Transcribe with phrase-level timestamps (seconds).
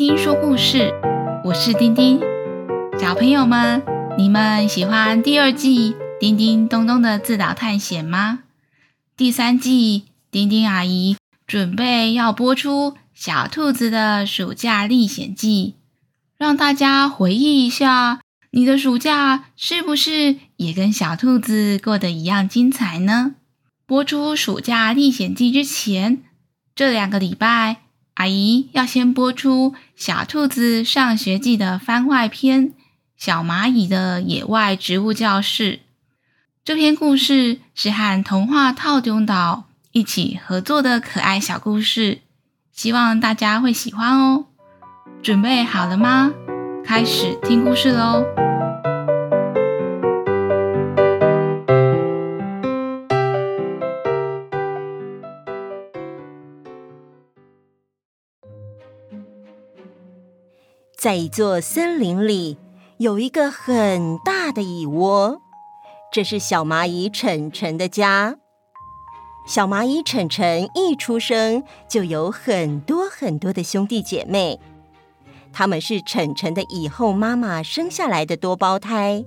[0.00, 0.94] 丁说故事，
[1.44, 2.18] 我是丁丁。
[2.98, 3.82] 小朋友们，
[4.16, 8.38] 你们喜欢第二季叮叮咚咚的自导探险吗？
[9.14, 15.74] 第三季丁丁阿姨准备要播出小兔子的暑假历险记，
[16.38, 18.22] 让大家回忆一下，
[18.52, 23.34] 你的暑假是不是也跟小兔子过得一样精彩呢？
[23.84, 26.22] 播出暑假历险记之前，
[26.74, 27.82] 这两个礼拜，
[28.20, 32.68] 阿姨要先播出小兔子上学记的番外篇
[33.16, 35.76] 《小蚂蚁的野外植物教室》。
[36.62, 42.18] 这篇故事是和童话套中岛一起合作的可爱小故事，
[42.70, 44.44] 希望大家会喜欢哦。
[45.22, 46.30] 准备好了吗？
[46.84, 48.49] 开始听故事喽！
[61.00, 62.58] 在一座森林里，
[62.98, 65.40] 有一个很大的蚁窝，
[66.12, 68.36] 这是小蚂蚁晨晨的家。
[69.46, 74.60] 小蚂蚁晨晨一出生就有很多很多的兄弟姐妹，
[75.54, 79.24] 他们是晨晨的蚁后妈妈生下来的多胞胎。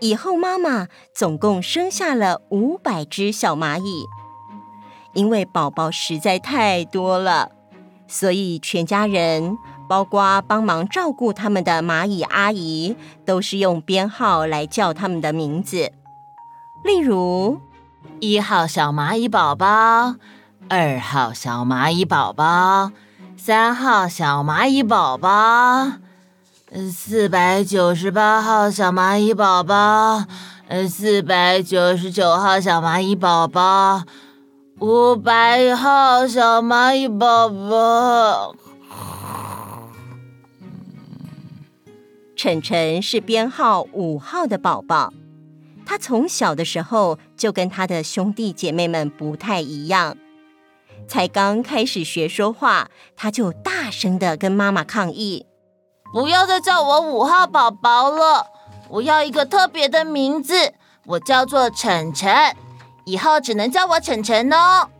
[0.00, 4.06] 蚁后妈妈总共生下了五百只小蚂蚁，
[5.12, 7.50] 因为宝宝实在太多了，
[8.08, 9.58] 所以全家人。
[9.88, 15.92] 包括帮忙照顾他们的蚂蚁阿姨，都是用编号来叫他们的名字。
[16.84, 17.60] 例如，
[18.20, 20.14] 一号小蚂蚁宝宝，
[20.68, 22.92] 二号小蚂蚁宝宝，
[23.36, 25.92] 三号小蚂蚁宝宝，
[26.92, 30.24] 四百九十八号小蚂蚁宝宝，
[30.68, 34.02] 呃，四百九十九号小蚂蚁宝宝，
[34.80, 38.65] 五百号小蚂蚁宝宝。
[42.36, 45.10] 晨晨是编号五号的宝宝，
[45.86, 50.18] 他从小的时候就跟他的兄弟姐妹们不太一样，
[51.08, 55.46] 才刚开始学说话，他就大声地跟妈妈抗议
[56.12, 58.46] ：“不要再叫我五号宝宝了，
[58.90, 60.74] 我要一个特别的名字，
[61.06, 62.54] 我叫做晨晨，
[63.06, 64.90] 以后只能叫我晨晨哦。”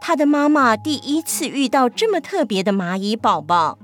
[0.00, 3.78] 他的妈妈第一次遇到这么特别的蚂蚁宝宝，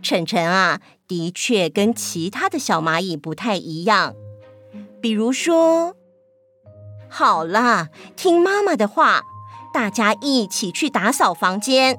[0.00, 0.80] 晨晨啊。
[1.12, 4.14] 的确跟其他的小蚂蚁不太一样，
[4.98, 5.94] 比如说，
[7.06, 9.20] 好啦，听妈妈的话，
[9.74, 11.98] 大家一起去打扫房间，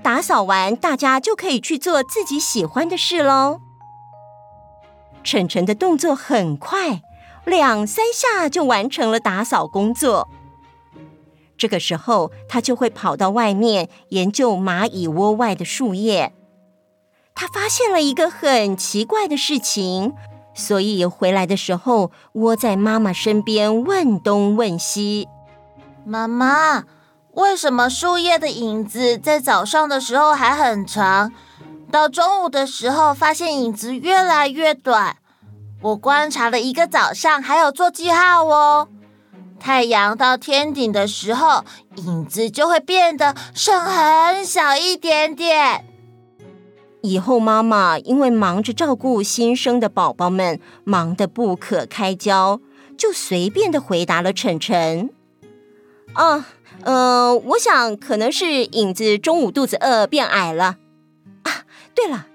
[0.00, 3.58] 打扫完大家就可以去做自己喜欢的事喽。
[5.24, 7.02] 晨晨的动作很快，
[7.44, 10.28] 两三下就完成了打扫工作。
[11.58, 16.32] 这个时候，他就会跑到外面研究蚂蚁窝外的树叶。
[17.34, 20.14] 他发现了一个很奇怪的事情，
[20.54, 25.28] 所以回来的时候窝在妈妈身边问东问西。
[26.04, 26.84] 妈妈，
[27.32, 31.32] 为什么树叶的影子在早上的时候还很长，
[31.90, 35.16] 到中午的时候发现影子越来越短？
[35.80, 38.88] 我观察了一个早上，还有做记号哦。
[39.58, 41.64] 太阳到天顶的时候，
[41.96, 45.86] 影子就会变得剩很小一点点。
[47.02, 52.60] 以后妈妈因为忙着照顾新生的宝宝们，忙得不可开交，
[52.96, 55.10] 就随便的回答了晨晨
[56.14, 56.46] ：“啊，
[56.84, 60.76] 呃，我想可能是影子中午肚子饿变矮了。
[61.42, 61.64] 啊，
[61.94, 62.26] 对了，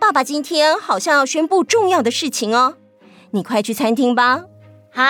[0.00, 2.76] 爸爸今天好像要宣布重要的事情哦，
[3.32, 4.44] 你快去餐厅吧。”
[4.92, 5.02] 好。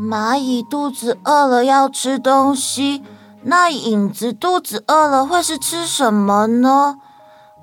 [0.00, 3.02] 蚂蚁肚子饿了要吃东西，
[3.42, 6.98] 那影子肚子饿了会是吃什么呢？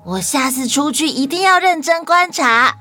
[0.06, 2.76] 我下次出去一定要认真观察。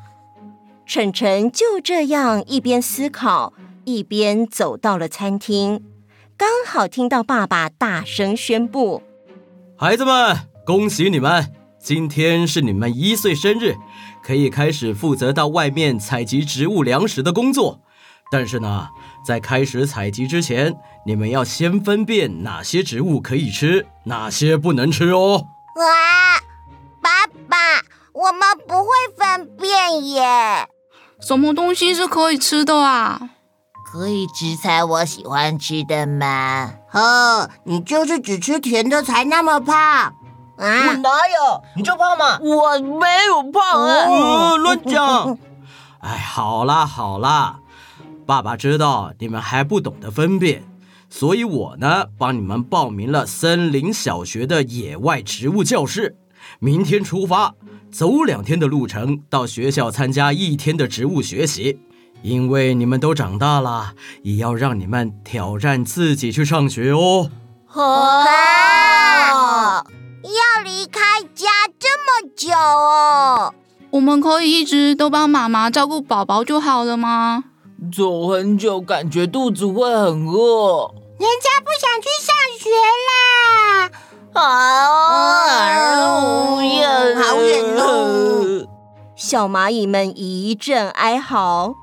[0.85, 3.53] 晨晨就这样一边思考，
[3.83, 5.83] 一边走到了餐厅，
[6.37, 9.01] 刚好听到爸爸大声宣布
[9.75, 13.73] ：“孩子们，恭喜你们，今天是你们一岁生日，
[14.23, 17.81] 可以开始负责到外面采集植物粮食的工作。
[18.31, 18.89] 但是呢，
[19.25, 20.75] 在开始采集之前，
[21.07, 26.39] 你们要先分辨哪些植物可以吃，哪些不能吃哦。”哇！
[28.13, 30.69] 我们不会分辨耶。
[31.19, 33.29] 什么东西是可以吃的啊？
[33.91, 36.71] 可以只采我喜欢吃的吗？
[36.89, 40.13] 呵，你就是只吃甜的才那么胖啊！
[40.57, 41.63] 我哪有？
[41.75, 42.39] 你就胖吗？
[42.41, 44.07] 我没有胖啊！
[44.07, 45.37] 哦，乱讲！
[45.99, 47.59] 哎，好啦好啦，
[48.25, 50.63] 爸爸知道你们还不懂得分辨，
[51.09, 56.15] 所以我呢帮你们报名了森林小学的野外植物教室。
[56.59, 57.53] 明天出发，
[57.91, 61.79] 走两天的路程到学校参加一天的植物学习。
[62.21, 63.93] 因为你们都长大了，
[64.23, 67.29] 也要让你们挑战自己去上学哦。
[67.67, 68.23] 好、哦，
[70.23, 73.53] 要离开家这么久哦？
[73.91, 77.43] 我们可以一直都帮妈妈照顾宝宝就好了吗？
[77.95, 80.91] 走很久，感觉肚子会很饿。
[81.19, 83.13] 人家不想去上学啦！
[84.41, 85.95] 啊，
[87.15, 88.67] 好远哦！
[89.15, 91.73] 小蚂蚁们一阵哀嚎。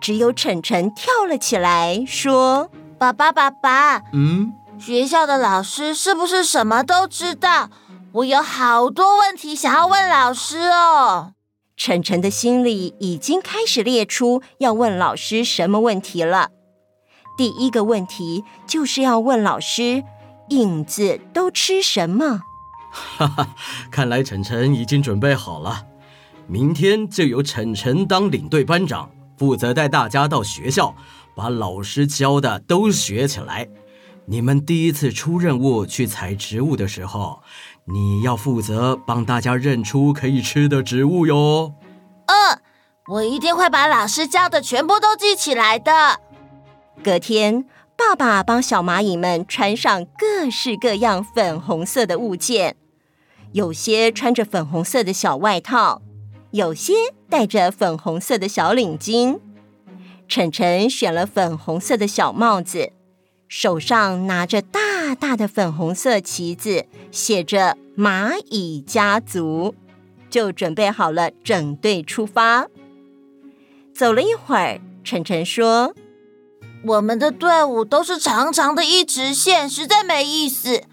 [0.00, 7.68] 只有晨晨跳了起来，说：“爸爸，爸爸，嗯，学校的老师是不是什么都知道？
[8.12, 11.32] 我有好多问题想要问老师哦。”
[11.76, 16.48] 晨晨的心里已经开始列出要问老师什么问题了。
[17.36, 20.02] 第一个问题就是要问老师：
[20.50, 22.42] 影子都吃什么？
[22.92, 23.48] 哈哈，
[23.90, 25.86] 看来晨晨已经准备好了，
[26.46, 29.10] 明天就由晨晨当领队班长。
[29.38, 30.94] 负责带大家到学校，
[31.34, 33.66] 把老师教的都学起来。
[34.26, 37.42] 你们第一次出任务去采植物的时候，
[37.86, 41.72] 你要负责帮大家认出可以吃的植物哟。
[42.26, 42.60] 嗯，
[43.06, 46.20] 我一定会把老师教的全部都记起来的。
[47.02, 47.64] 隔天，
[48.00, 52.74] 爸爸帮小蚂蚁们穿上各式各样粉红色的物件，
[53.52, 56.00] 有些穿着粉红色的小外套。
[56.50, 56.94] 有些
[57.28, 59.38] 戴着粉红色的小领巾，
[60.26, 62.90] 晨晨选了粉红色的小帽子，
[63.46, 69.74] 手上拿着大大的粉红色旗子，写着“蚂蚁家族”，
[70.30, 72.66] 就准备好了整队出发。
[73.94, 75.94] 走了一会儿，晨晨说
[76.84, 80.84] ：“我们的队伍都是长长的一直线，实在没意思。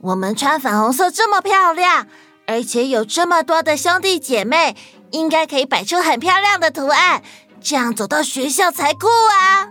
[0.00, 2.06] 我们穿粉红色这么漂亮，
[2.46, 4.76] 而且有这么多的兄弟姐妹。”
[5.12, 7.20] 应该可以摆出很漂亮的图案，
[7.60, 9.66] 这样走到学校才酷啊！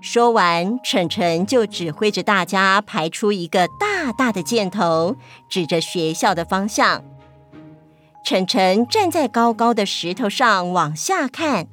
[0.00, 5.16] 说完，晨晨就指挥着大家排出一个大大的箭头，
[5.50, 7.04] 指着学校的方向。
[8.24, 11.66] 晨晨站在高高的石头上往下看，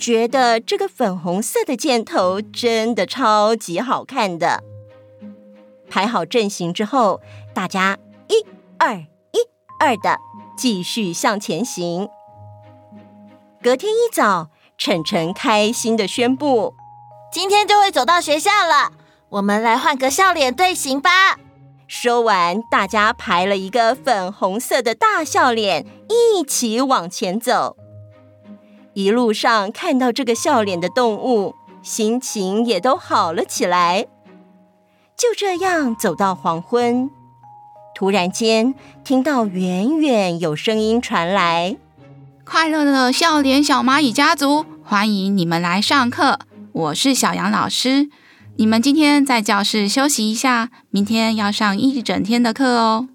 [0.00, 4.64] 觉得这个粉红色的箭头真的超级好看的。
[5.90, 7.20] 排好阵型之后，
[7.52, 7.98] 大家
[8.28, 8.46] 一
[8.78, 9.38] 二一
[9.78, 10.18] 二的
[10.56, 12.08] 继续向前行。
[13.62, 14.48] 隔天一早，
[14.78, 16.72] 晨晨开心的宣布
[17.30, 18.92] ：“今天就会走到学校了。
[19.28, 21.38] 我们来换个笑脸队形吧。”
[21.86, 27.76] 说完，大家排了一个粉红色的大笑脸，一起往前走。
[28.94, 34.06] 一路上看到这个笑脸的动物，心情也都好了起来。
[35.16, 37.10] 就这样走到黄昏，
[37.94, 41.76] 突然间听到远远有声音传来。
[42.44, 46.40] 快乐的笑脸小蚂蚁家族，欢迎你们来上课。
[46.72, 48.08] 我是小杨老师。
[48.56, 53.08] 你们今天在教室休息一下，明天要上一整天的课哦。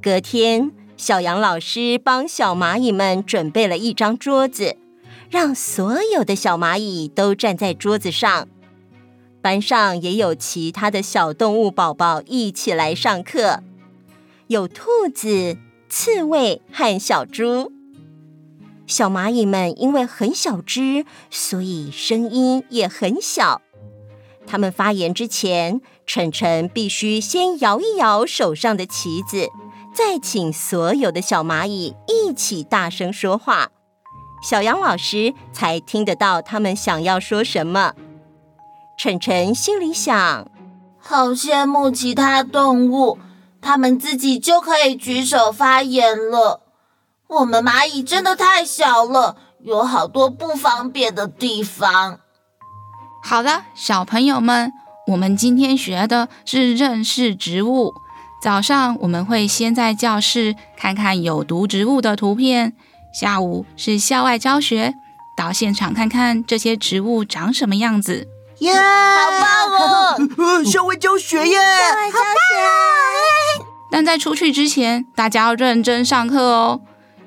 [0.00, 4.76] 隔天，小杨老师帮小蚂蚁们准备了一张桌子，
[5.30, 8.48] 让所有的小蚂蚁都站在桌子上。
[9.40, 13.62] 班上也有其他的小动物宝宝一起来上课，
[14.48, 15.56] 有兔子、
[15.88, 17.72] 刺猬和小猪。
[18.86, 23.62] 小蚂蚁们因为很小只，所以声音也很小。
[24.46, 29.48] 他们发言之前，晨晨必须先摇一摇手上的旗子，
[29.94, 33.70] 再请所有的小蚂蚁一起大声说话，
[34.40, 37.92] 小杨老师才听得到他们想要说什么。
[38.98, 40.50] 晨晨心里想：
[40.98, 43.18] 好羡慕其他动物，
[43.60, 46.62] 他们自己就可以举手发言了。
[47.28, 52.20] 我们蚂蚁真的太小了，有好多不方便的地方。
[53.22, 54.72] 好了，小朋友们，
[55.08, 57.94] 我们今天学的是认识植物。
[58.42, 62.74] 早上我们会先在教室看看有毒植物的图片，
[63.12, 64.94] 下午是校外教学，
[65.36, 68.28] 到现场看看这些植物长什么样子。
[68.60, 70.64] 耶，好棒哦！
[70.70, 73.64] 校外教学耶，校外教学。
[73.90, 76.80] 但在出去之前，大家要认真上课哦。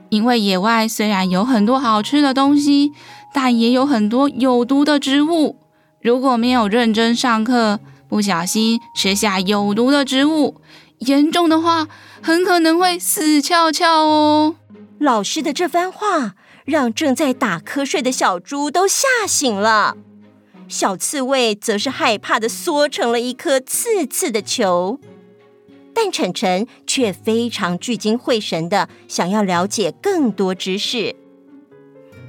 [0.09, 2.93] 因为野外虽然有很多好吃的东西，
[3.33, 5.57] 但也有很多有毒的植物。
[6.01, 10.61] 如果没有认真上课，不小心吃下有毒的植物，
[10.99, 11.87] 严重的话，
[12.21, 14.55] 很可能会死翘翘哦。
[15.03, 19.97] 老师的这番话让正在打瞌睡的小猪都吓醒了，
[20.69, 25.01] 小刺猬则是害怕的缩成了一颗刺刺的球。
[25.93, 31.17] 但晨晨却非常聚精会神的想要了解更多知识。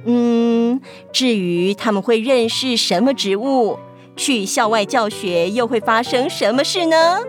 [0.03, 0.81] 嗯，
[1.13, 3.79] 至于他们会认识什么植物，
[4.17, 7.21] 去校外教学又会发生什么事呢？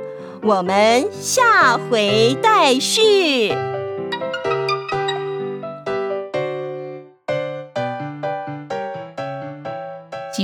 [0.43, 3.55] 我们下回待续。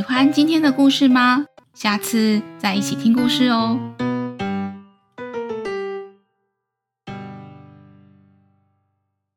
[0.03, 1.45] 喜欢今天的故事吗？
[1.75, 3.79] 下次再一起听故事哦。